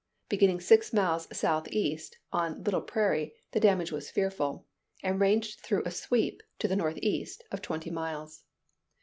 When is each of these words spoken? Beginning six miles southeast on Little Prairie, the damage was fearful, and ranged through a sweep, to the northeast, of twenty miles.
Beginning 0.29 0.59
six 0.59 0.91
miles 0.93 1.27
southeast 1.31 2.17
on 2.33 2.63
Little 2.63 2.81
Prairie, 2.81 3.35
the 3.51 3.59
damage 3.59 3.91
was 3.91 4.09
fearful, 4.09 4.65
and 5.03 5.21
ranged 5.21 5.59
through 5.59 5.83
a 5.85 5.91
sweep, 5.91 6.41
to 6.57 6.67
the 6.67 6.75
northeast, 6.75 7.43
of 7.51 7.61
twenty 7.61 7.91
miles. 7.91 8.43